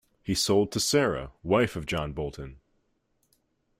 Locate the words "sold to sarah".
0.33-1.31